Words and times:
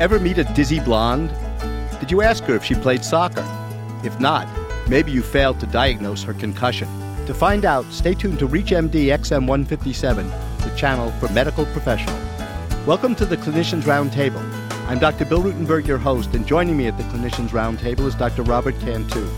Ever 0.00 0.20
meet 0.20 0.38
a 0.38 0.44
dizzy 0.44 0.78
blonde? 0.78 1.34
Did 1.98 2.12
you 2.12 2.22
ask 2.22 2.44
her 2.44 2.54
if 2.54 2.62
she 2.62 2.76
played 2.76 3.04
soccer? 3.04 3.44
If 4.04 4.20
not, 4.20 4.46
maybe 4.88 5.10
you 5.10 5.22
failed 5.22 5.58
to 5.58 5.66
diagnose 5.66 6.22
her 6.22 6.34
concussion. 6.34 6.86
To 7.26 7.34
find 7.34 7.64
out, 7.64 7.84
stay 7.86 8.14
tuned 8.14 8.38
to 8.38 8.46
ReachMD 8.46 9.06
XM 9.06 9.48
157, 9.48 10.30
the 10.58 10.72
channel 10.76 11.10
for 11.18 11.28
medical 11.32 11.66
professionals. 11.66 12.22
Welcome 12.86 13.16
to 13.16 13.26
the 13.26 13.38
Clinicians 13.38 13.82
Roundtable. 13.82 14.40
I'm 14.86 15.00
Dr. 15.00 15.24
Bill 15.24 15.42
Rutenberg, 15.42 15.88
your 15.88 15.98
host, 15.98 16.32
and 16.32 16.46
joining 16.46 16.76
me 16.76 16.86
at 16.86 16.96
the 16.96 17.02
Clinicians 17.02 17.48
Roundtable 17.48 18.06
is 18.06 18.14
Dr. 18.14 18.44
Robert 18.44 18.78
Cantu. 18.78 19.28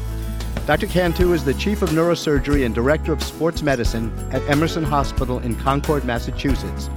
Dr. 0.66 0.88
Cantu 0.88 1.32
is 1.32 1.42
the 1.42 1.54
Chief 1.54 1.80
of 1.80 1.88
Neurosurgery 1.88 2.66
and 2.66 2.74
Director 2.74 3.14
of 3.14 3.22
Sports 3.22 3.62
Medicine 3.62 4.12
at 4.30 4.42
Emerson 4.42 4.84
Hospital 4.84 5.38
in 5.38 5.56
Concord, 5.56 6.04
Massachusetts 6.04 6.90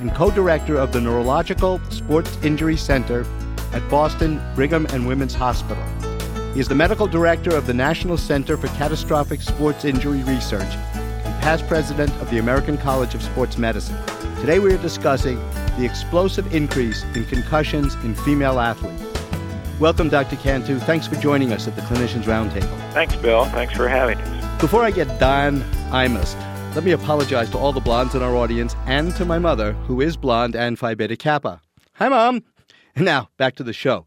and 0.00 0.14
co 0.14 0.30
director 0.30 0.76
of 0.76 0.92
the 0.92 1.00
Neurological 1.00 1.80
Sports 1.90 2.38
Injury 2.42 2.76
Center 2.76 3.26
at 3.72 3.88
Boston 3.90 4.40
Brigham 4.54 4.86
and 4.86 5.06
Women's 5.06 5.34
Hospital. 5.34 5.82
He 6.54 6.60
is 6.60 6.68
the 6.68 6.74
medical 6.74 7.06
director 7.06 7.54
of 7.54 7.66
the 7.66 7.74
National 7.74 8.16
Center 8.16 8.56
for 8.56 8.68
Catastrophic 8.68 9.42
Sports 9.42 9.84
Injury 9.84 10.22
Research 10.22 10.62
and 10.62 11.42
past 11.42 11.66
president 11.66 12.10
of 12.22 12.30
the 12.30 12.38
American 12.38 12.78
College 12.78 13.14
of 13.14 13.22
Sports 13.22 13.58
Medicine. 13.58 13.98
Today 14.40 14.58
we 14.58 14.72
are 14.72 14.78
discussing 14.78 15.36
the 15.78 15.84
explosive 15.84 16.54
increase 16.54 17.02
in 17.14 17.24
concussions 17.26 17.94
in 17.96 18.14
female 18.14 18.58
athletes. 18.58 19.02
Welcome, 19.78 20.08
Dr. 20.08 20.36
Cantu. 20.36 20.78
Thanks 20.78 21.06
for 21.06 21.16
joining 21.16 21.52
us 21.52 21.68
at 21.68 21.76
the 21.76 21.82
Clinicians 21.82 22.22
Roundtable. 22.22 22.92
Thanks, 22.92 23.14
Bill. 23.16 23.44
Thanks 23.46 23.74
for 23.74 23.88
having 23.88 24.16
us. 24.16 24.60
Before 24.60 24.82
I 24.82 24.90
get 24.90 25.20
Don 25.20 25.60
Imus 25.90 26.34
let 26.76 26.84
me 26.84 26.92
apologize 26.92 27.48
to 27.48 27.56
all 27.56 27.72
the 27.72 27.80
blondes 27.80 28.14
in 28.14 28.22
our 28.22 28.36
audience 28.36 28.76
and 28.84 29.16
to 29.16 29.24
my 29.24 29.38
mother, 29.38 29.72
who 29.88 30.02
is 30.02 30.14
blonde 30.14 30.54
and 30.54 30.78
Phi 30.78 30.94
Beta 30.94 31.16
Kappa. 31.16 31.62
Hi, 31.94 32.10
Mom. 32.10 32.44
And 32.94 33.04
now, 33.06 33.30
back 33.38 33.54
to 33.54 33.62
the 33.62 33.72
show. 33.72 34.06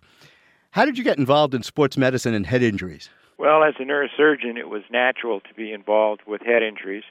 How 0.70 0.86
did 0.86 0.96
you 0.96 1.04
get 1.04 1.18
involved 1.18 1.56
in 1.56 1.64
sports 1.64 1.98
medicine 1.98 2.36
and 2.36 2.46
head 2.46 2.62
injuries? 2.62 3.10
Well, 3.40 3.64
as 3.64 3.74
a 3.80 3.84
neurosurgeon, 3.84 4.56
it 4.56 4.70
was 4.70 4.84
natural 4.92 5.40
to 5.40 5.54
be 5.56 5.74
involved 5.74 6.22
with 6.28 6.44
head 6.44 6.62
injuries. 6.62 7.06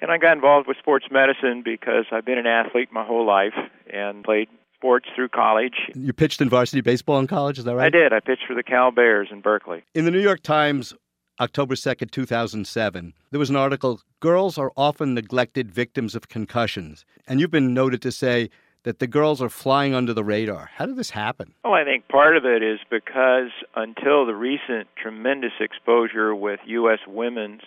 And 0.00 0.10
I 0.10 0.16
got 0.16 0.32
involved 0.32 0.66
with 0.66 0.78
sports 0.78 1.04
medicine 1.10 1.60
because 1.62 2.06
I've 2.10 2.24
been 2.24 2.38
an 2.38 2.46
athlete 2.46 2.88
my 2.90 3.04
whole 3.04 3.26
life 3.26 3.52
and 3.92 4.24
played 4.24 4.48
sports 4.76 5.08
through 5.14 5.28
college. 5.28 5.90
You 5.94 6.14
pitched 6.14 6.40
in 6.40 6.48
varsity 6.48 6.80
baseball 6.80 7.18
in 7.18 7.26
college, 7.26 7.58
is 7.58 7.66
that 7.66 7.76
right? 7.76 7.84
I 7.84 7.90
did. 7.90 8.14
I 8.14 8.20
pitched 8.20 8.46
for 8.48 8.54
the 8.54 8.62
Cal 8.62 8.92
Bears 8.92 9.28
in 9.30 9.42
Berkeley. 9.42 9.82
In 9.94 10.06
the 10.06 10.10
New 10.10 10.20
York 10.20 10.42
Times, 10.42 10.94
October 11.38 11.74
2nd, 11.74 12.10
2007, 12.10 13.12
there 13.30 13.38
was 13.38 13.50
an 13.50 13.56
article 13.56 14.00
Girls 14.20 14.56
are 14.56 14.72
often 14.74 15.12
neglected 15.12 15.70
victims 15.70 16.14
of 16.14 16.28
concussions. 16.28 17.04
And 17.28 17.38
you've 17.40 17.50
been 17.50 17.74
noted 17.74 18.00
to 18.02 18.12
say 18.12 18.48
that 18.84 19.00
the 19.00 19.06
girls 19.06 19.42
are 19.42 19.50
flying 19.50 19.94
under 19.94 20.14
the 20.14 20.24
radar. 20.24 20.70
How 20.76 20.86
did 20.86 20.96
this 20.96 21.10
happen? 21.10 21.52
Well, 21.62 21.74
I 21.74 21.84
think 21.84 22.08
part 22.08 22.38
of 22.38 22.46
it 22.46 22.62
is 22.62 22.78
because 22.88 23.50
until 23.74 24.24
the 24.24 24.34
recent 24.34 24.88
tremendous 24.96 25.52
exposure 25.60 26.34
with 26.34 26.60
U.S. 26.64 27.00
women's 27.06 27.60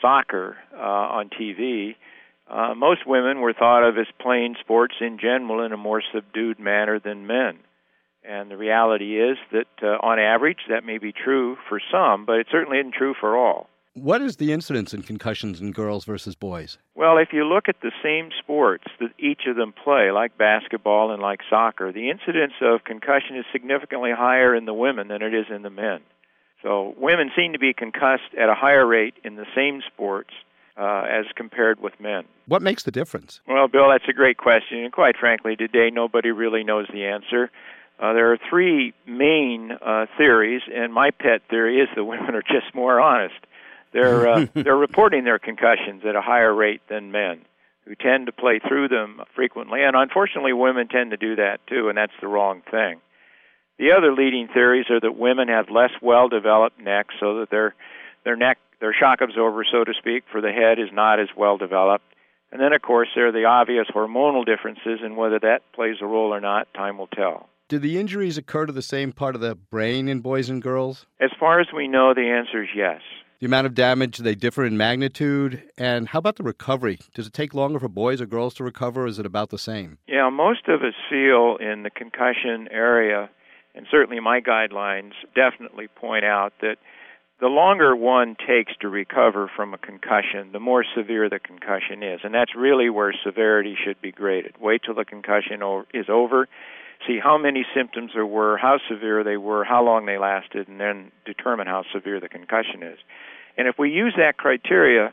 soccer 0.00 0.56
uh, 0.72 0.78
on 0.78 1.28
TV, 1.28 1.96
uh, 2.48 2.74
most 2.76 3.06
women 3.06 3.40
were 3.40 3.52
thought 3.52 3.82
of 3.82 3.98
as 3.98 4.06
playing 4.20 4.54
sports 4.60 4.94
in 5.00 5.18
general 5.18 5.64
in 5.64 5.72
a 5.72 5.76
more 5.76 6.02
subdued 6.14 6.60
manner 6.60 7.00
than 7.00 7.26
men. 7.26 7.58
And 8.28 8.50
the 8.50 8.56
reality 8.56 9.20
is 9.20 9.38
that, 9.52 9.68
uh, 9.82 9.98
on 10.04 10.18
average, 10.18 10.66
that 10.68 10.84
may 10.84 10.98
be 10.98 11.12
true 11.12 11.56
for 11.68 11.80
some, 11.92 12.24
but 12.24 12.36
it 12.36 12.48
certainly 12.50 12.78
isn't 12.78 12.94
true 12.94 13.14
for 13.18 13.36
all. 13.36 13.68
What 13.94 14.20
is 14.20 14.36
the 14.36 14.52
incidence 14.52 14.92
in 14.92 15.02
concussions 15.02 15.60
in 15.60 15.72
girls 15.72 16.04
versus 16.04 16.34
boys? 16.34 16.76
Well, 16.94 17.16
if 17.16 17.28
you 17.32 17.44
look 17.44 17.68
at 17.68 17.80
the 17.80 17.92
same 18.02 18.30
sports 18.38 18.84
that 19.00 19.10
each 19.18 19.42
of 19.46 19.56
them 19.56 19.72
play, 19.72 20.10
like 20.10 20.36
basketball 20.36 21.12
and 21.12 21.22
like 21.22 21.40
soccer, 21.48 21.92
the 21.92 22.10
incidence 22.10 22.52
of 22.60 22.84
concussion 22.84 23.36
is 23.36 23.46
significantly 23.52 24.10
higher 24.14 24.54
in 24.54 24.66
the 24.66 24.74
women 24.74 25.08
than 25.08 25.22
it 25.22 25.32
is 25.32 25.46
in 25.48 25.62
the 25.62 25.70
men. 25.70 26.00
So 26.62 26.94
women 26.98 27.30
seem 27.34 27.52
to 27.54 27.58
be 27.58 27.72
concussed 27.72 28.34
at 28.38 28.50
a 28.50 28.54
higher 28.54 28.86
rate 28.86 29.14
in 29.24 29.36
the 29.36 29.46
same 29.54 29.80
sports 29.86 30.34
uh, 30.76 31.04
as 31.08 31.24
compared 31.34 31.80
with 31.80 31.98
men. 31.98 32.24
What 32.46 32.60
makes 32.60 32.82
the 32.82 32.90
difference? 32.90 33.40
Well, 33.48 33.68
Bill, 33.68 33.88
that's 33.90 34.08
a 34.08 34.12
great 34.12 34.36
question, 34.36 34.78
and 34.84 34.92
quite 34.92 35.16
frankly, 35.16 35.56
today 35.56 35.90
nobody 35.90 36.32
really 36.32 36.64
knows 36.64 36.86
the 36.92 37.06
answer. 37.06 37.50
Uh, 37.98 38.12
there 38.12 38.32
are 38.32 38.38
three 38.50 38.92
main 39.06 39.72
uh, 39.72 40.06
theories, 40.18 40.62
and 40.72 40.92
my 40.92 41.10
pet 41.10 41.42
theory 41.48 41.80
is 41.80 41.88
that 41.96 42.04
women 42.04 42.34
are 42.34 42.42
just 42.42 42.74
more 42.74 43.00
honest. 43.00 43.34
They're 43.92 44.28
uh, 44.28 44.46
they're 44.54 44.76
reporting 44.76 45.24
their 45.24 45.38
concussions 45.38 46.02
at 46.06 46.14
a 46.14 46.20
higher 46.20 46.54
rate 46.54 46.82
than 46.88 47.10
men, 47.10 47.40
who 47.86 47.94
tend 47.94 48.26
to 48.26 48.32
play 48.32 48.58
through 48.58 48.88
them 48.88 49.22
frequently, 49.34 49.82
and 49.82 49.96
unfortunately, 49.96 50.52
women 50.52 50.88
tend 50.88 51.12
to 51.12 51.16
do 51.16 51.36
that 51.36 51.58
too, 51.66 51.88
and 51.88 51.96
that's 51.96 52.12
the 52.20 52.28
wrong 52.28 52.62
thing. 52.70 53.00
The 53.78 53.92
other 53.92 54.12
leading 54.12 54.48
theories 54.48 54.86
are 54.90 55.00
that 55.00 55.16
women 55.16 55.48
have 55.48 55.70
less 55.70 55.90
well-developed 56.02 56.80
necks, 56.80 57.14
so 57.18 57.40
that 57.40 57.50
their 57.50 57.74
their 58.24 58.36
neck, 58.36 58.58
their 58.80 58.92
shock 58.92 59.20
absorber, 59.22 59.64
so 59.70 59.84
to 59.84 59.94
speak, 59.98 60.24
for 60.30 60.42
the 60.42 60.52
head 60.52 60.78
is 60.78 60.92
not 60.92 61.18
as 61.18 61.28
well 61.34 61.56
developed. 61.56 62.04
And 62.52 62.60
then, 62.60 62.72
of 62.72 62.82
course, 62.82 63.08
there 63.14 63.28
are 63.28 63.32
the 63.32 63.44
obvious 63.44 63.86
hormonal 63.94 64.44
differences, 64.44 65.00
and 65.02 65.16
whether 65.16 65.38
that 65.40 65.60
plays 65.74 65.96
a 66.00 66.06
role 66.06 66.32
or 66.34 66.40
not, 66.40 66.72
time 66.74 66.98
will 66.98 67.08
tell. 67.08 67.48
Do 67.68 67.80
the 67.80 67.98
injuries 67.98 68.38
occur 68.38 68.66
to 68.66 68.72
the 68.72 68.80
same 68.80 69.10
part 69.10 69.34
of 69.34 69.40
the 69.40 69.56
brain 69.56 70.08
in 70.08 70.20
boys 70.20 70.48
and 70.48 70.62
girls? 70.62 71.04
As 71.18 71.30
far 71.40 71.58
as 71.58 71.66
we 71.74 71.88
know, 71.88 72.14
the 72.14 72.28
answer 72.28 72.62
is 72.62 72.68
yes. 72.76 73.00
The 73.40 73.46
amount 73.46 73.66
of 73.66 73.74
damage, 73.74 74.18
they 74.18 74.36
differ 74.36 74.64
in 74.64 74.76
magnitude. 74.76 75.64
And 75.76 76.08
how 76.08 76.20
about 76.20 76.36
the 76.36 76.44
recovery? 76.44 77.00
Does 77.16 77.26
it 77.26 77.32
take 77.32 77.54
longer 77.54 77.80
for 77.80 77.88
boys 77.88 78.20
or 78.20 78.26
girls 78.26 78.54
to 78.54 78.64
recover, 78.64 79.02
or 79.02 79.06
is 79.08 79.18
it 79.18 79.26
about 79.26 79.50
the 79.50 79.58
same? 79.58 79.98
Yeah, 80.06 80.30
most 80.30 80.68
of 80.68 80.82
us 80.82 80.94
feel 81.10 81.56
in 81.56 81.82
the 81.82 81.90
concussion 81.90 82.68
area, 82.70 83.28
and 83.74 83.84
certainly 83.90 84.20
my 84.20 84.40
guidelines 84.40 85.14
definitely 85.34 85.88
point 85.88 86.24
out 86.24 86.52
that 86.60 86.76
the 87.40 87.48
longer 87.48 87.96
one 87.96 88.36
takes 88.46 88.74
to 88.80 88.88
recover 88.88 89.50
from 89.56 89.74
a 89.74 89.78
concussion, 89.78 90.52
the 90.52 90.60
more 90.60 90.84
severe 90.96 91.28
the 91.28 91.40
concussion 91.40 92.04
is. 92.04 92.20
And 92.22 92.32
that's 92.32 92.54
really 92.56 92.90
where 92.90 93.12
severity 93.24 93.76
should 93.84 94.00
be 94.00 94.12
graded. 94.12 94.54
Wait 94.60 94.82
till 94.86 94.94
the 94.94 95.04
concussion 95.04 95.62
is 95.92 96.06
over 96.08 96.46
see 97.06 97.18
how 97.22 97.38
many 97.38 97.64
symptoms 97.74 98.12
there 98.14 98.26
were, 98.26 98.56
how 98.56 98.78
severe 98.88 99.24
they 99.24 99.36
were, 99.36 99.64
how 99.64 99.84
long 99.84 100.06
they 100.06 100.18
lasted, 100.18 100.68
and 100.68 100.80
then 100.80 101.12
determine 101.24 101.66
how 101.66 101.84
severe 101.92 102.20
the 102.20 102.28
concussion 102.28 102.82
is. 102.82 102.98
And 103.56 103.68
if 103.68 103.78
we 103.78 103.90
use 103.90 104.14
that 104.16 104.36
criteria, 104.36 105.12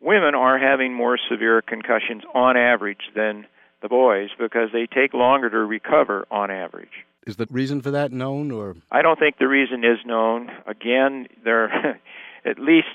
women 0.00 0.34
are 0.34 0.58
having 0.58 0.94
more 0.94 1.18
severe 1.30 1.62
concussions 1.62 2.22
on 2.34 2.56
average 2.56 3.10
than 3.14 3.46
the 3.82 3.88
boys 3.88 4.30
because 4.38 4.70
they 4.72 4.86
take 4.86 5.12
longer 5.14 5.50
to 5.50 5.58
recover 5.58 6.26
on 6.30 6.50
average. 6.50 7.04
Is 7.26 7.36
the 7.36 7.46
reason 7.50 7.82
for 7.82 7.90
that 7.92 8.12
known 8.12 8.50
or 8.50 8.76
I 8.90 9.02
don't 9.02 9.18
think 9.18 9.38
the 9.38 9.46
reason 9.46 9.84
is 9.84 9.98
known. 10.04 10.50
Again, 10.66 11.28
there 11.44 11.64
are 11.64 12.00
at 12.44 12.58
least 12.58 12.88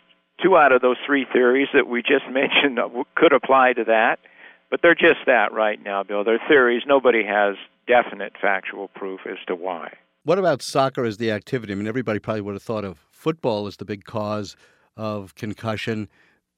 two 0.43 0.57
out 0.57 0.71
of 0.71 0.81
those 0.81 0.97
three 1.05 1.25
theories 1.31 1.69
that 1.73 1.87
we 1.87 2.01
just 2.01 2.25
mentioned 2.31 2.79
could 3.15 3.33
apply 3.33 3.73
to 3.73 3.85
that, 3.85 4.19
but 4.69 4.81
they're 4.81 4.95
just 4.95 5.25
that 5.27 5.53
right 5.53 5.81
now, 5.81 6.03
Bill. 6.03 6.23
They're 6.23 6.41
theories. 6.47 6.83
Nobody 6.85 7.23
has 7.23 7.55
definite 7.87 8.33
factual 8.39 8.89
proof 8.89 9.21
as 9.29 9.37
to 9.47 9.55
why. 9.55 9.93
What 10.23 10.37
about 10.37 10.61
soccer 10.61 11.05
as 11.05 11.17
the 11.17 11.31
activity? 11.31 11.71
I 11.73 11.75
mean, 11.75 11.87
everybody 11.87 12.19
probably 12.19 12.41
would 12.41 12.55
have 12.55 12.63
thought 12.63 12.83
of 12.83 12.99
football 13.11 13.65
as 13.65 13.77
the 13.77 13.85
big 13.85 14.03
cause 14.03 14.55
of 14.97 15.35
concussion, 15.35 16.09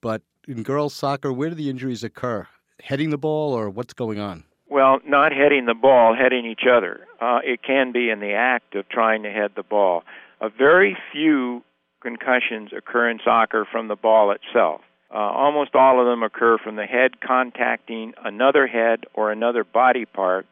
but 0.01 0.22
in 0.47 0.63
girls 0.63 0.94
soccer, 0.94 1.31
where 1.31 1.50
do 1.50 1.56
the 1.56 1.69
injuries 1.69 2.03
occur? 2.03 2.47
Heading 2.81 3.09
the 3.09 3.17
ball, 3.17 3.53
or 3.53 3.69
what's 3.69 3.94
going 3.94 4.19
on? 4.19 4.45
Well, 4.69 5.00
not 5.06 5.31
heading 5.31 5.66
the 5.66 5.73
ball, 5.73 6.16
heading 6.16 6.45
each 6.45 6.63
other. 6.69 7.01
Uh, 7.19 7.40
it 7.44 7.61
can 7.63 7.91
be 7.91 8.09
in 8.09 8.19
the 8.19 8.34
act 8.34 8.75
of 8.75 8.88
trying 8.90 9.23
to 9.23 9.31
head 9.31 9.51
the 9.56 9.63
ball. 9.63 10.03
A 10.41 10.50
very 10.50 10.97
few 11.11 11.63
concussions 12.01 12.72
occur 12.75 13.09
in 13.09 13.19
soccer 13.23 13.67
from 13.69 13.88
the 13.88 13.96
ball 13.96 14.31
itself. 14.31 14.81
Uh, 15.13 15.17
almost 15.17 15.73
all 15.73 16.00
of 16.00 16.06
them 16.06 16.23
occur 16.23 16.57
from 16.57 16.75
the 16.75 16.85
head 16.85 17.19
contacting 17.19 18.13
another 18.23 18.67
head 18.67 19.06
or 19.13 19.31
another 19.31 19.63
body 19.63 20.06
part 20.06 20.46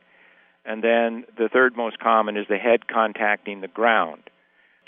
and 0.67 0.83
then 0.83 1.23
the 1.37 1.49
third 1.51 1.77
most 1.77 1.97
common 1.97 2.35
is 2.35 2.45
the 2.49 2.57
head 2.57 2.87
contacting 2.87 3.61
the 3.61 3.69
ground. 3.69 4.23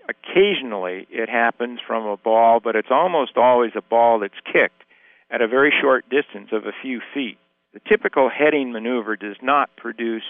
Occasionally, 0.09 1.07
it 1.09 1.29
happens 1.29 1.79
from 1.85 2.05
a 2.05 2.17
ball, 2.17 2.59
but 2.61 2.75
it's 2.75 2.91
almost 2.91 3.37
always 3.37 3.71
a 3.75 3.81
ball 3.81 4.19
that's 4.19 4.33
kicked 4.45 4.83
at 5.31 5.41
a 5.41 5.47
very 5.47 5.71
short 5.81 6.03
distance 6.09 6.49
of 6.51 6.65
a 6.65 6.73
few 6.81 6.99
feet. 7.13 7.37
The 7.73 7.79
typical 7.87 8.29
heading 8.29 8.73
maneuver 8.73 9.15
does 9.15 9.37
not 9.41 9.69
produce 9.77 10.23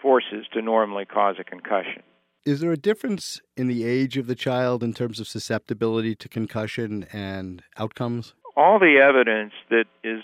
forces 0.00 0.46
to 0.52 0.62
normally 0.62 1.04
cause 1.04 1.36
a 1.40 1.44
concussion. 1.44 2.02
Is 2.44 2.60
there 2.60 2.72
a 2.72 2.76
difference 2.76 3.40
in 3.56 3.68
the 3.68 3.84
age 3.84 4.16
of 4.16 4.26
the 4.26 4.34
child 4.34 4.82
in 4.82 4.92
terms 4.92 5.18
of 5.18 5.26
susceptibility 5.26 6.14
to 6.16 6.28
concussion 6.28 7.06
and 7.12 7.62
outcomes? 7.76 8.34
All 8.56 8.78
the 8.78 8.98
evidence 9.02 9.52
that 9.70 9.86
is 10.04 10.22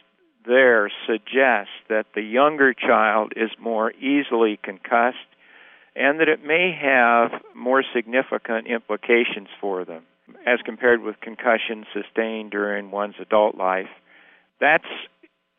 there 0.48 0.90
suggests 1.06 1.72
that 1.88 2.06
the 2.14 2.22
younger 2.22 2.72
child 2.74 3.32
is 3.36 3.50
more 3.60 3.92
easily 3.92 4.58
concussed 4.62 5.16
and 5.94 6.20
that 6.20 6.28
it 6.28 6.44
may 6.44 6.72
have 6.80 7.42
more 7.54 7.84
significant 7.94 8.66
implications 8.66 9.48
for 9.60 9.84
them 9.84 10.02
as 10.46 10.58
compared 10.64 11.02
with 11.02 11.20
concussions 11.20 11.86
sustained 11.92 12.50
during 12.50 12.90
one's 12.90 13.14
adult 13.20 13.56
life. 13.56 13.88
That's 14.60 14.84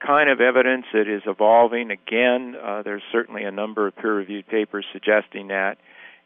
kind 0.06 0.30
of 0.30 0.40
evidence 0.42 0.86
that 0.94 1.08
is 1.08 1.22
evolving. 1.26 1.92
Again, 1.92 2.56
uh, 2.56 2.82
there's 2.84 3.04
certainly 3.12 3.44
a 3.44 3.52
number 3.52 3.88
of 3.88 3.96
peer 3.96 4.16
reviewed 4.16 4.48
papers 4.48 4.86
suggesting 4.92 5.50
that. 5.50 5.78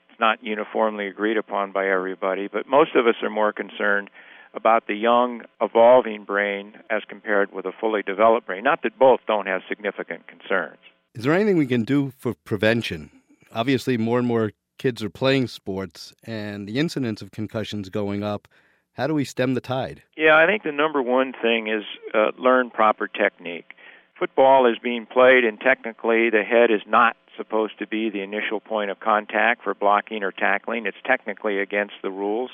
It's 0.10 0.20
not 0.20 0.44
uniformly 0.44 1.08
agreed 1.08 1.38
upon 1.38 1.72
by 1.72 1.90
everybody, 1.90 2.48
but 2.48 2.68
most 2.68 2.96
of 2.96 3.08
us 3.08 3.16
are 3.24 3.32
more 3.32 3.52
concerned 3.52 4.10
about 4.54 4.88
the 4.88 4.94
young, 4.94 5.42
evolving 5.62 6.24
brain 6.24 6.74
as 6.90 7.04
compared 7.08 7.52
with 7.54 7.66
a 7.66 7.72
fully 7.72 8.04
developed 8.04 8.48
brain. 8.48 8.64
Not 8.64 8.84
that 8.84 8.98
both 8.98 9.20
don't 9.28 9.48
have 9.48 9.62
significant 9.68 10.28
concerns. 10.28 10.80
Is 11.16 11.24
there 11.24 11.34
anything 11.34 11.58
we 11.58 11.68
can 11.68 11.84
do 11.84 12.14
for 12.18 12.34
prevention? 12.34 13.10
Obviously, 13.52 13.98
more 13.98 14.20
and 14.20 14.28
more 14.28 14.52
kids 14.78 15.04
are 15.04 15.10
playing 15.10 15.48
sports, 15.48 16.14
and 16.24 16.68
the 16.68 16.80
incidence 16.80 17.22
of 17.22 17.32
concussions 17.32 17.90
going 17.90 18.24
up. 18.24 18.48
How 18.94 19.08
do 19.08 19.14
we 19.14 19.26
stem 19.26 19.54
the 19.54 19.62
tide? 19.62 20.04
Yeah, 20.18 20.38
I 20.38 20.46
think 20.46 20.64
the 20.64 20.72
number 20.72 21.02
one 21.02 21.34
thing 21.42 21.68
is 21.68 21.84
uh, 22.14 22.32
learn 22.38 22.70
proper 22.70 23.08
technique. 23.08 23.74
Football 24.20 24.68
is 24.72 24.78
being 24.82 25.06
played, 25.06 25.44
and 25.44 25.60
technically, 25.60 26.30
the 26.30 26.44
head 26.44 26.72
is 26.72 26.82
not 26.88 27.16
supposed 27.36 27.80
to 27.80 27.88
be 27.88 28.10
the 28.10 28.22
initial 28.22 28.60
point 28.60 28.92
of 28.92 29.00
contact 29.00 29.64
for 29.64 29.74
blocking 29.74 30.24
or 30.24 30.32
tackling. 30.32 30.86
It's 30.86 30.98
technically 31.04 31.60
against 31.60 31.96
the 32.04 32.12
rules 32.12 32.52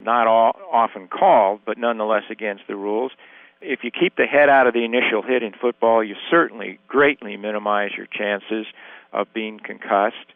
not 0.00 0.26
all, 0.26 0.52
often 0.72 1.08
called, 1.08 1.60
but 1.64 1.78
nonetheless 1.78 2.24
against 2.30 2.64
the 2.68 2.76
rules. 2.76 3.12
If 3.60 3.80
you 3.82 3.90
keep 3.90 4.16
the 4.16 4.26
head 4.26 4.48
out 4.48 4.66
of 4.66 4.74
the 4.74 4.84
initial 4.84 5.22
hit 5.22 5.42
in 5.42 5.52
football, 5.52 6.04
you 6.04 6.14
certainly 6.30 6.78
greatly 6.88 7.36
minimize 7.36 7.92
your 7.96 8.06
chances 8.06 8.66
of 9.12 9.32
being 9.32 9.58
concussed. 9.58 10.32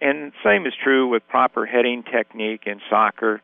And 0.00 0.32
same 0.44 0.66
is 0.66 0.74
true 0.82 1.08
with 1.08 1.26
proper 1.28 1.66
heading 1.66 2.02
technique 2.02 2.62
in 2.66 2.80
soccer. 2.90 3.40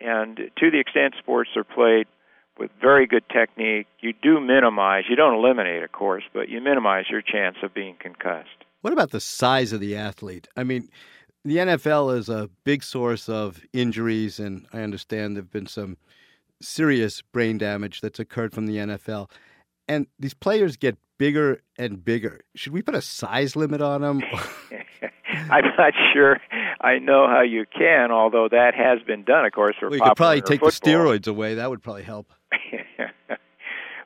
And 0.00 0.36
to 0.58 0.70
the 0.70 0.78
extent 0.78 1.14
sports 1.18 1.50
are 1.56 1.64
played 1.64 2.06
with 2.58 2.70
very 2.80 3.06
good 3.06 3.24
technique, 3.28 3.86
you 4.00 4.12
do 4.22 4.38
minimize, 4.38 5.04
you 5.08 5.16
don't 5.16 5.34
eliminate, 5.34 5.82
of 5.82 5.92
course, 5.92 6.22
but 6.32 6.48
you 6.48 6.60
minimize 6.60 7.06
your 7.10 7.22
chance 7.22 7.56
of 7.62 7.74
being 7.74 7.96
concussed. 7.98 8.48
What 8.82 8.92
about 8.92 9.10
the 9.10 9.20
size 9.20 9.72
of 9.72 9.80
the 9.80 9.96
athlete? 9.96 10.46
I 10.56 10.62
mean, 10.62 10.88
the 11.44 11.56
NFL 11.56 12.16
is 12.16 12.28
a 12.28 12.48
big 12.64 12.82
source 12.82 13.28
of 13.28 13.60
injuries, 13.72 14.38
and 14.40 14.66
I 14.72 14.80
understand 14.80 15.36
there 15.36 15.42
have 15.42 15.50
been 15.50 15.66
some 15.66 15.98
serious 16.60 17.22
brain 17.22 17.58
damage 17.58 18.00
that's 18.00 18.18
occurred 18.18 18.52
from 18.52 18.66
the 18.66 18.76
NFL. 18.76 19.30
And 19.86 20.06
these 20.18 20.34
players 20.34 20.76
get 20.76 20.96
bigger 21.18 21.60
and 21.76 22.02
bigger. 22.04 22.40
Should 22.54 22.72
we 22.72 22.82
put 22.82 22.94
a 22.94 23.02
size 23.02 23.54
limit 23.56 23.82
on 23.82 24.00
them? 24.00 24.22
I'm 25.50 25.64
not 25.76 25.92
sure 26.12 26.40
I 26.80 26.98
know 26.98 27.26
how 27.26 27.42
you 27.42 27.64
can, 27.76 28.10
although 28.10 28.48
that 28.50 28.74
has 28.74 29.00
been 29.06 29.24
done, 29.24 29.44
of 29.44 29.52
course, 29.52 29.74
for 29.78 29.88
well, 29.88 29.96
you 29.96 30.02
could 30.02 30.16
probably 30.16 30.42
take 30.42 30.60
football. 30.60 30.70
the 30.70 31.18
steroids 31.18 31.26
away. 31.26 31.54
That 31.54 31.70
would 31.70 31.82
probably 31.82 32.02
help. 32.02 32.32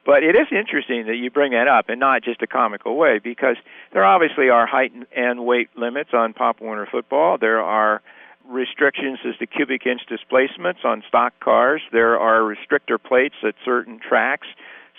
But 0.08 0.22
it 0.22 0.34
is 0.34 0.46
interesting 0.50 1.05
that 1.05 1.16
you 1.16 1.31
bring 1.31 1.52
that 1.52 1.69
up, 1.69 1.90
and 1.90 2.00
not 2.00 2.25
just 2.25 2.40
a 2.40 2.46
comical 2.46 2.96
way, 2.96 3.19
because 3.19 3.56
there 3.93 4.06
obviously 4.06 4.49
are 4.49 4.66
height 4.66 4.90
and 5.14 5.44
weight 5.44 5.69
limits 5.76 6.14
on 6.14 6.32
Pop 6.32 6.62
Warner 6.62 6.88
football. 6.90 7.37
There 7.37 7.60
are 7.60 8.00
restrictions 8.49 9.19
as 9.28 9.37
to 9.37 9.46
cubic 9.46 9.84
inch 9.84 10.00
displacements 10.08 10.81
on 10.82 11.02
stock 11.06 11.38
cars. 11.40 11.82
There 11.93 12.19
are 12.19 12.40
restrictor 12.40 12.96
plates 12.99 13.34
at 13.46 13.55
certain 13.62 14.00
tracks. 14.00 14.46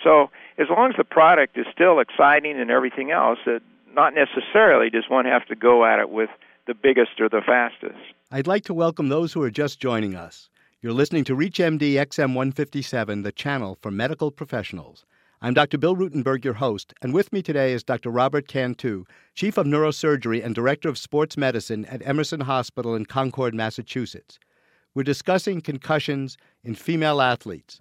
So 0.04 0.30
as 0.58 0.68
long 0.70 0.90
as 0.90 0.96
the 0.96 1.02
product 1.02 1.58
is 1.58 1.66
still 1.72 1.98
exciting 1.98 2.60
and 2.60 2.70
everything 2.70 3.10
else, 3.10 3.40
that 3.46 3.62
not 3.92 4.14
necessarily 4.14 4.90
does 4.90 5.08
one 5.08 5.24
have 5.24 5.44
to 5.46 5.56
go 5.56 5.84
at 5.84 5.98
it 5.98 6.10
with 6.10 6.30
the 6.68 6.74
biggest 6.74 7.20
or 7.20 7.28
the 7.28 7.42
fastest. 7.44 7.98
I'd 8.30 8.46
like 8.46 8.62
to 8.66 8.74
welcome 8.74 9.08
those 9.08 9.32
who 9.32 9.42
are 9.42 9.50
just 9.50 9.80
joining 9.80 10.14
us. 10.14 10.48
You're 10.82 10.94
listening 10.94 11.24
to 11.24 11.36
ReachMD 11.36 11.92
XM 11.92 12.28
157, 12.28 13.20
the 13.20 13.32
channel 13.32 13.76
for 13.82 13.90
medical 13.90 14.30
professionals. 14.30 15.04
I'm 15.42 15.52
Dr. 15.52 15.76
Bill 15.76 15.94
Rutenberg, 15.94 16.42
your 16.42 16.54
host, 16.54 16.94
and 17.02 17.12
with 17.12 17.34
me 17.34 17.42
today 17.42 17.74
is 17.74 17.84
Dr. 17.84 18.08
Robert 18.08 18.48
Cantu, 18.48 19.04
Chief 19.34 19.58
of 19.58 19.66
Neurosurgery 19.66 20.42
and 20.42 20.54
Director 20.54 20.88
of 20.88 20.96
Sports 20.96 21.36
Medicine 21.36 21.84
at 21.84 22.00
Emerson 22.06 22.40
Hospital 22.40 22.94
in 22.94 23.04
Concord, 23.04 23.52
Massachusetts. 23.52 24.38
We're 24.94 25.02
discussing 25.02 25.60
concussions 25.60 26.38
in 26.64 26.74
female 26.74 27.20
athletes. 27.20 27.78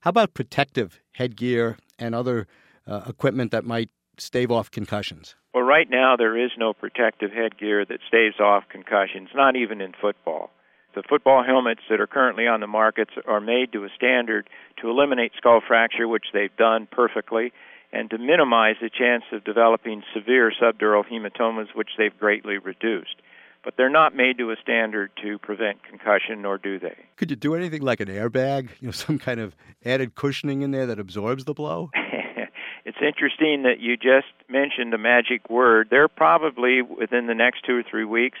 How 0.00 0.08
about 0.08 0.34
protective 0.34 0.98
headgear 1.12 1.78
and 2.00 2.16
other 2.16 2.48
uh, 2.84 3.02
equipment 3.06 3.52
that 3.52 3.64
might 3.64 3.90
stave 4.18 4.50
off 4.50 4.72
concussions? 4.72 5.36
Well, 5.54 5.62
right 5.62 5.88
now 5.88 6.16
there 6.16 6.36
is 6.36 6.50
no 6.58 6.72
protective 6.72 7.30
headgear 7.30 7.84
that 7.84 8.00
staves 8.08 8.40
off 8.40 8.64
concussions, 8.68 9.28
not 9.36 9.54
even 9.54 9.80
in 9.80 9.92
football. 10.00 10.50
The 10.94 11.04
football 11.08 11.44
helmets 11.44 11.82
that 11.88 12.00
are 12.00 12.06
currently 12.08 12.48
on 12.48 12.60
the 12.60 12.66
markets 12.66 13.12
are 13.26 13.40
made 13.40 13.72
to 13.72 13.84
a 13.84 13.88
standard 13.94 14.48
to 14.80 14.90
eliminate 14.90 15.32
skull 15.36 15.60
fracture, 15.66 16.08
which 16.08 16.26
they've 16.32 16.54
done 16.56 16.88
perfectly, 16.90 17.52
and 17.92 18.10
to 18.10 18.18
minimize 18.18 18.76
the 18.80 18.90
chance 18.90 19.24
of 19.32 19.44
developing 19.44 20.02
severe 20.14 20.52
subdural 20.60 21.04
hematomas, 21.04 21.74
which 21.74 21.90
they've 21.96 22.18
greatly 22.18 22.58
reduced. 22.58 23.16
But 23.62 23.74
they're 23.76 23.90
not 23.90 24.16
made 24.16 24.38
to 24.38 24.50
a 24.50 24.56
standard 24.60 25.10
to 25.22 25.38
prevent 25.38 25.84
concussion, 25.84 26.42
nor 26.42 26.58
do 26.58 26.78
they. 26.78 26.96
Could 27.16 27.30
you 27.30 27.36
do 27.36 27.54
anything 27.54 27.82
like 27.82 28.00
an 28.00 28.08
airbag? 28.08 28.70
You 28.80 28.88
know, 28.88 28.92
some 28.92 29.18
kind 29.18 29.38
of 29.38 29.54
added 29.84 30.16
cushioning 30.16 30.62
in 30.62 30.72
there 30.72 30.86
that 30.86 30.98
absorbs 30.98 31.44
the 31.44 31.54
blow? 31.54 31.90
it's 32.84 32.98
interesting 33.00 33.62
that 33.62 33.78
you 33.78 33.96
just 33.96 34.32
mentioned 34.48 34.92
the 34.92 34.98
magic 34.98 35.48
word. 35.48 35.88
They're 35.88 36.08
probably 36.08 36.82
within 36.82 37.28
the 37.28 37.34
next 37.34 37.64
two 37.64 37.76
or 37.76 37.84
three 37.88 38.04
weeks 38.04 38.38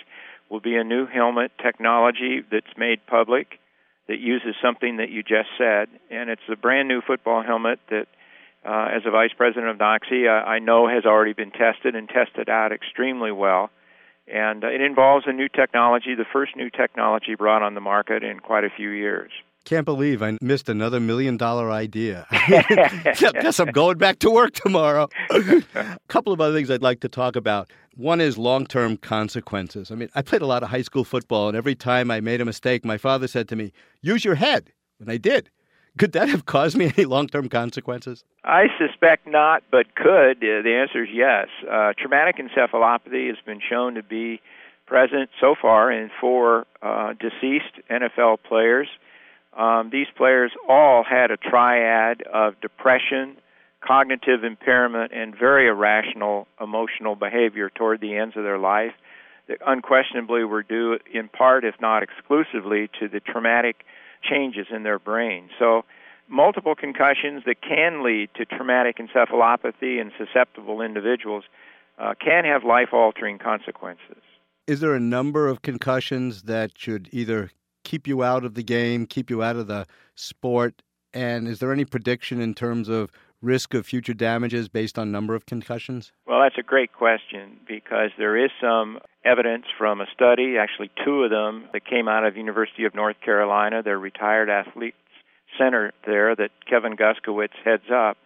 will 0.50 0.60
be 0.60 0.76
a 0.76 0.84
new 0.84 1.06
helmet 1.06 1.52
technology 1.62 2.42
that's 2.50 2.76
made 2.76 3.06
public 3.06 3.58
that 4.08 4.18
uses 4.18 4.54
something 4.60 4.96
that 4.96 5.10
you 5.10 5.22
just 5.22 5.48
said, 5.56 5.88
and 6.10 6.28
it's 6.28 6.42
a 6.50 6.56
brand 6.56 6.88
new 6.88 7.00
football 7.00 7.42
helmet 7.42 7.78
that, 7.88 8.06
uh, 8.66 8.88
as 8.94 9.02
a 9.06 9.10
vice 9.10 9.30
president 9.36 9.68
of 9.68 9.78
NOCSAE, 9.78 10.28
I, 10.28 10.56
I 10.56 10.58
know 10.58 10.88
has 10.88 11.06
already 11.06 11.32
been 11.32 11.52
tested 11.52 11.94
and 11.94 12.08
tested 12.08 12.48
out 12.48 12.72
extremely 12.72 13.30
well. 13.30 13.70
And 14.26 14.64
uh, 14.64 14.68
it 14.68 14.80
involves 14.80 15.26
a 15.28 15.32
new 15.32 15.48
technology, 15.48 16.14
the 16.16 16.26
first 16.32 16.56
new 16.56 16.70
technology 16.70 17.36
brought 17.36 17.62
on 17.62 17.74
the 17.74 17.80
market 17.80 18.24
in 18.24 18.40
quite 18.40 18.64
a 18.64 18.70
few 18.70 18.90
years. 18.90 19.30
Can't 19.64 19.84
believe 19.84 20.22
I 20.22 20.38
missed 20.40 20.68
another 20.68 21.00
million 21.00 21.36
dollar 21.36 21.70
idea. 21.70 22.26
Guess 22.48 23.60
I'm 23.60 23.66
going 23.72 23.98
back 23.98 24.18
to 24.20 24.30
work 24.30 24.52
tomorrow. 24.54 25.08
a 25.30 25.62
couple 26.08 26.32
of 26.32 26.40
other 26.40 26.54
things 26.54 26.70
I'd 26.70 26.82
like 26.82 27.00
to 27.00 27.08
talk 27.08 27.36
about. 27.36 27.70
One 27.94 28.20
is 28.20 28.38
long 28.38 28.66
term 28.66 28.96
consequences. 28.96 29.90
I 29.90 29.94
mean, 29.96 30.08
I 30.14 30.22
played 30.22 30.42
a 30.42 30.46
lot 30.46 30.62
of 30.62 30.70
high 30.70 30.82
school 30.82 31.04
football, 31.04 31.48
and 31.48 31.56
every 31.56 31.74
time 31.74 32.10
I 32.10 32.20
made 32.20 32.40
a 32.40 32.44
mistake, 32.44 32.84
my 32.84 32.96
father 32.96 33.28
said 33.28 33.48
to 33.48 33.56
me, 33.56 33.72
Use 34.00 34.24
your 34.24 34.36
head. 34.36 34.72
And 34.98 35.10
I 35.10 35.16
did. 35.16 35.50
Could 35.98 36.12
that 36.12 36.28
have 36.28 36.46
caused 36.46 36.76
me 36.76 36.92
any 36.96 37.04
long 37.04 37.26
term 37.26 37.48
consequences? 37.48 38.24
I 38.44 38.66
suspect 38.78 39.26
not, 39.26 39.62
but 39.70 39.94
could. 39.94 40.38
Uh, 40.38 40.62
the 40.62 40.74
answer 40.80 41.04
is 41.04 41.10
yes. 41.12 41.48
Uh, 41.70 41.92
traumatic 41.98 42.36
encephalopathy 42.38 43.28
has 43.28 43.36
been 43.44 43.60
shown 43.60 43.94
to 43.94 44.02
be 44.02 44.40
present 44.86 45.30
so 45.40 45.54
far 45.60 45.92
in 45.92 46.10
four 46.20 46.66
uh, 46.82 47.12
deceased 47.20 47.74
NFL 47.90 48.38
players. 48.46 48.88
Um, 49.56 49.90
these 49.90 50.06
players 50.16 50.52
all 50.68 51.04
had 51.04 51.30
a 51.30 51.36
triad 51.36 52.22
of 52.22 52.60
depression, 52.60 53.36
cognitive 53.84 54.44
impairment, 54.44 55.12
and 55.12 55.36
very 55.36 55.66
irrational 55.68 56.46
emotional 56.60 57.16
behavior 57.16 57.70
toward 57.70 58.00
the 58.00 58.16
ends 58.16 58.36
of 58.36 58.44
their 58.44 58.58
life 58.58 58.92
that 59.48 59.58
unquestionably 59.66 60.44
were 60.44 60.62
due 60.62 60.98
in 61.12 61.28
part, 61.28 61.64
if 61.64 61.74
not 61.80 62.02
exclusively, 62.02 62.88
to 63.00 63.08
the 63.08 63.18
traumatic 63.20 63.84
changes 64.22 64.66
in 64.70 64.84
their 64.84 64.98
brain. 64.98 65.48
So, 65.58 65.84
multiple 66.28 66.76
concussions 66.76 67.42
that 67.46 67.60
can 67.60 68.04
lead 68.04 68.30
to 68.36 68.44
traumatic 68.44 68.98
encephalopathy 68.98 70.00
in 70.00 70.12
susceptible 70.16 70.80
individuals 70.80 71.44
uh, 71.98 72.14
can 72.24 72.44
have 72.44 72.62
life 72.64 72.90
altering 72.92 73.38
consequences. 73.38 74.22
Is 74.66 74.78
there 74.78 74.94
a 74.94 75.00
number 75.00 75.48
of 75.48 75.62
concussions 75.62 76.42
that 76.42 76.78
should 76.78 77.08
either 77.10 77.50
keep 77.84 78.06
you 78.06 78.22
out 78.22 78.44
of 78.44 78.54
the 78.54 78.62
game, 78.62 79.06
keep 79.06 79.30
you 79.30 79.42
out 79.42 79.56
of 79.56 79.66
the 79.66 79.86
sport? 80.14 80.82
And 81.12 81.48
is 81.48 81.58
there 81.58 81.72
any 81.72 81.84
prediction 81.84 82.40
in 82.40 82.54
terms 82.54 82.88
of 82.88 83.10
risk 83.42 83.74
of 83.74 83.86
future 83.86 84.14
damages 84.14 84.68
based 84.68 84.98
on 84.98 85.10
number 85.10 85.34
of 85.34 85.46
concussions? 85.46 86.12
Well, 86.26 86.40
that's 86.40 86.58
a 86.58 86.62
great 86.62 86.92
question 86.92 87.58
because 87.66 88.10
there 88.18 88.36
is 88.36 88.50
some 88.60 88.98
evidence 89.24 89.64
from 89.76 90.00
a 90.00 90.06
study, 90.14 90.56
actually 90.58 90.90
two 91.04 91.24
of 91.24 91.30
them, 91.30 91.64
that 91.72 91.84
came 91.84 92.08
out 92.08 92.24
of 92.24 92.36
University 92.36 92.84
of 92.84 92.94
North 92.94 93.16
Carolina, 93.24 93.82
their 93.82 93.98
retired 93.98 94.50
athletes 94.50 94.96
center 95.58 95.92
there 96.06 96.36
that 96.36 96.50
Kevin 96.68 96.96
Guskiewicz 96.96 97.56
heads 97.64 97.90
up, 97.92 98.16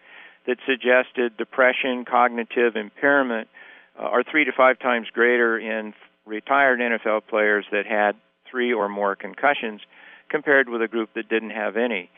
that 0.46 0.58
suggested 0.66 1.36
depression, 1.36 2.04
cognitive 2.04 2.76
impairment 2.76 3.48
uh, 3.98 4.02
are 4.02 4.22
three 4.22 4.44
to 4.44 4.52
five 4.52 4.78
times 4.78 5.08
greater 5.12 5.58
in 5.58 5.94
retired 6.26 6.80
NFL 6.80 7.22
players 7.28 7.64
that 7.70 7.86
had 7.86 8.16
three 8.54 8.72
or 8.72 8.88
more 8.88 9.16
concussions 9.16 9.80
compared 10.30 10.68
with 10.68 10.80
a 10.80 10.86
group 10.86 11.10
that 11.14 11.28
didn't 11.28 11.50
have 11.50 11.76
any. 11.76 12.08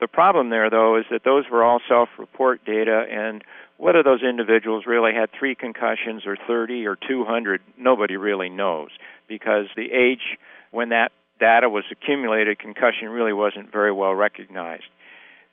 The 0.00 0.06
problem 0.06 0.50
there, 0.50 0.68
though, 0.68 0.98
is 0.98 1.06
that 1.10 1.24
those 1.24 1.44
were 1.50 1.64
all 1.64 1.80
self 1.88 2.10
report 2.18 2.62
data, 2.66 3.06
and 3.10 3.42
whether 3.78 4.02
those 4.02 4.22
individuals 4.22 4.84
really 4.86 5.12
had 5.14 5.30
three 5.36 5.54
concussions 5.54 6.26
or 6.26 6.36
30 6.46 6.86
or 6.86 6.96
200, 6.96 7.62
nobody 7.78 8.16
really 8.16 8.50
knows 8.50 8.90
because 9.28 9.66
the 9.76 9.90
age 9.90 10.38
when 10.72 10.90
that 10.90 11.10
data 11.40 11.70
was 11.70 11.84
accumulated, 11.90 12.58
concussion 12.58 13.08
really 13.08 13.32
wasn't 13.32 13.72
very 13.72 13.92
well 13.92 14.14
recognized. 14.14 14.84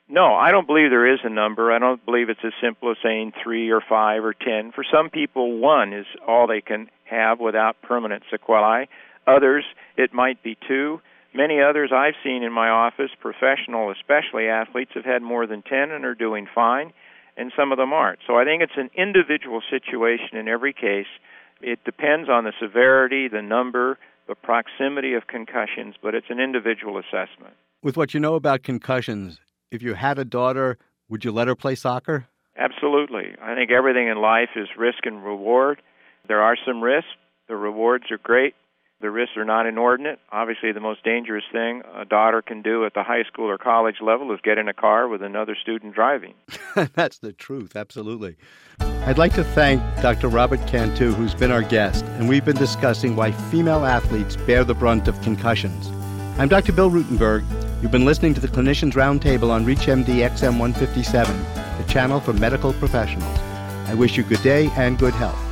No, 0.08 0.34
I 0.34 0.52
don't 0.52 0.66
believe 0.66 0.90
there 0.90 1.12
is 1.12 1.20
a 1.24 1.30
number. 1.30 1.72
I 1.72 1.78
don't 1.78 2.04
believe 2.04 2.28
it's 2.28 2.44
as 2.44 2.52
simple 2.62 2.90
as 2.90 2.96
saying 3.02 3.32
three 3.42 3.70
or 3.70 3.80
five 3.80 4.22
or 4.24 4.34
ten. 4.34 4.70
For 4.72 4.84
some 4.84 5.10
people, 5.10 5.58
one 5.58 5.92
is 5.92 6.06
all 6.26 6.46
they 6.46 6.60
can 6.60 6.88
have 7.04 7.40
without 7.40 7.80
permanent 7.82 8.22
sequelae. 8.30 8.88
Others, 9.26 9.64
it 9.96 10.12
might 10.12 10.42
be 10.42 10.56
two. 10.68 11.00
Many 11.34 11.60
others 11.60 11.90
I've 11.92 12.14
seen 12.24 12.42
in 12.42 12.52
my 12.52 12.68
office, 12.68 13.10
professional, 13.20 13.90
especially 13.90 14.48
athletes, 14.48 14.92
have 14.94 15.04
had 15.04 15.22
more 15.22 15.46
than 15.46 15.62
10 15.62 15.90
and 15.90 16.04
are 16.04 16.14
doing 16.14 16.46
fine, 16.54 16.92
and 17.36 17.52
some 17.56 17.72
of 17.72 17.78
them 17.78 17.92
aren't. 17.92 18.20
So 18.26 18.36
I 18.36 18.44
think 18.44 18.62
it's 18.62 18.76
an 18.76 18.90
individual 18.96 19.60
situation 19.68 20.38
in 20.38 20.48
every 20.48 20.72
case. 20.72 21.06
It 21.60 21.84
depends 21.84 22.30
on 22.30 22.44
the 22.44 22.52
severity, 22.60 23.28
the 23.28 23.42
number, 23.42 23.98
the 24.28 24.34
proximity 24.34 25.14
of 25.14 25.26
concussions, 25.26 25.94
but 26.02 26.14
it's 26.14 26.30
an 26.30 26.40
individual 26.40 26.98
assessment. 26.98 27.54
With 27.82 27.96
what 27.96 28.14
you 28.14 28.20
know 28.20 28.34
about 28.34 28.62
concussions, 28.62 29.38
if 29.70 29.82
you 29.82 29.94
had 29.94 30.18
a 30.18 30.24
daughter, 30.24 30.78
would 31.08 31.24
you 31.24 31.32
let 31.32 31.48
her 31.48 31.54
play 31.54 31.74
soccer? 31.74 32.26
Absolutely. 32.56 33.34
I 33.42 33.54
think 33.54 33.70
everything 33.70 34.08
in 34.08 34.16
life 34.18 34.50
is 34.56 34.68
risk 34.78 35.04
and 35.04 35.22
reward. 35.22 35.82
There 36.26 36.40
are 36.40 36.56
some 36.66 36.82
risks. 36.82 37.10
The 37.48 37.56
rewards 37.56 38.10
are 38.10 38.18
great. 38.18 38.54
The 38.98 39.10
risks 39.10 39.36
are 39.36 39.44
not 39.44 39.66
inordinate. 39.66 40.18
Obviously, 40.32 40.72
the 40.72 40.80
most 40.80 41.04
dangerous 41.04 41.44
thing 41.52 41.82
a 41.94 42.06
daughter 42.06 42.40
can 42.40 42.62
do 42.62 42.86
at 42.86 42.94
the 42.94 43.02
high 43.02 43.24
school 43.24 43.44
or 43.44 43.58
college 43.58 43.96
level 44.00 44.32
is 44.32 44.40
get 44.42 44.56
in 44.56 44.68
a 44.68 44.72
car 44.72 45.06
with 45.06 45.22
another 45.22 45.54
student 45.54 45.94
driving. 45.94 46.32
That's 46.94 47.18
the 47.18 47.34
truth, 47.34 47.76
absolutely. 47.76 48.36
I'd 48.80 49.18
like 49.18 49.34
to 49.34 49.44
thank 49.44 49.82
Dr. 50.00 50.28
Robert 50.28 50.66
Cantu, 50.66 51.12
who's 51.12 51.34
been 51.34 51.50
our 51.50 51.62
guest, 51.62 52.06
and 52.06 52.26
we've 52.26 52.44
been 52.44 52.56
discussing 52.56 53.16
why 53.16 53.32
female 53.32 53.84
athletes 53.84 54.34
bear 54.34 54.64
the 54.64 54.74
brunt 54.74 55.08
of 55.08 55.20
concussions. 55.20 55.88
I'm 56.38 56.48
Dr. 56.48 56.72
Bill 56.72 56.90
Rutenberg. 56.90 57.44
You've 57.82 57.92
been 57.92 58.06
listening 58.06 58.32
to 58.32 58.40
the 58.40 58.48
Clinicians 58.48 58.92
Roundtable 58.92 59.50
on 59.50 59.66
ReachMD 59.66 60.06
XM 60.06 60.58
157, 60.58 61.36
the 61.76 61.84
channel 61.92 62.18
for 62.18 62.32
medical 62.32 62.72
professionals. 62.72 63.38
I 63.88 63.94
wish 63.94 64.16
you 64.16 64.22
good 64.22 64.42
day 64.42 64.70
and 64.74 64.98
good 64.98 65.14
health. 65.14 65.45